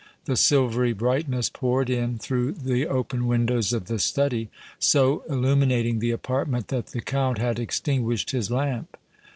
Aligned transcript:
The 0.25 0.35
silvery 0.35 0.93
brightness 0.93 1.47
poured 1.47 1.87
in 1.87 2.17
through 2.17 2.53
the 2.53 2.87
open 2.87 3.27
windows 3.27 3.71
of 3.71 3.85
the 3.85 3.99
study, 3.99 4.49
so 4.79 5.21
illuminating 5.29 5.99
the 5.99 6.09
apartment 6.09 6.69
that 6.69 6.87
the 6.87 7.01
Count 7.01 7.37
had 7.37 7.59
extinguished 7.59 8.31
his 8.31 8.49
lamp. 8.49 8.97